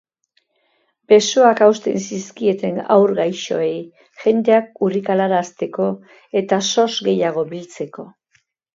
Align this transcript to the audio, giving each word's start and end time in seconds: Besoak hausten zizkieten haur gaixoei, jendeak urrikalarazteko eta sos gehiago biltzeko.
Besoak 1.11 1.61
hausten 1.65 1.99
zizkieten 2.05 2.79
haur 2.95 3.13
gaixoei, 3.21 3.69
jendeak 4.25 4.83
urrikalarazteko 4.89 5.89
eta 6.45 6.63
sos 6.75 6.91
gehiago 7.11 7.49
biltzeko. 7.57 8.13